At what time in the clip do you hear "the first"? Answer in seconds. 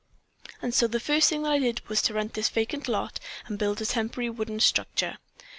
0.87-1.29